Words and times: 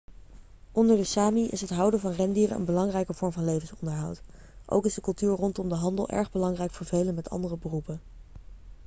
onder 0.71 0.97
de 0.97 1.03
sámi 1.03 1.41
is 1.47 1.61
het 1.61 1.69
houden 1.69 1.99
van 1.99 2.11
rendieren 2.11 2.55
een 2.57 2.65
belangrijke 2.65 3.13
vorm 3.13 3.31
van 3.31 3.43
levensonderhoud. 3.45 4.21
ook 4.65 4.85
is 4.85 4.93
de 4.93 5.01
cultuur 5.01 5.29
rondom 5.35 5.69
de 5.69 5.75
handel 5.75 6.09
erg 6.09 6.31
belangrijk 6.31 6.71
voor 6.71 6.85
velen 6.85 7.15
met 7.15 7.29
andere 7.29 7.57
beroepen 7.57 8.01